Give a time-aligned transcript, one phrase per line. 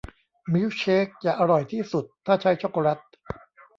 [0.53, 2.99] มิลค์เชคจะอร่อยที่สุดถ้าใช้ช็อคโกแล็ต